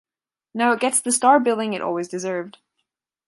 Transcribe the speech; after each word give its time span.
Now 0.55 0.71
it 0.71 0.79
gets 0.79 0.99
the 0.99 1.11
star 1.11 1.39
billing 1.39 1.73
it 1.73 1.81
always 1.83 2.07
deserved. 2.07 2.57